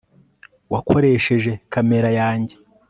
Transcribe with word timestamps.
wakoresheje 0.73 1.51
kamera 1.73 2.07
yanjye 2.19 2.55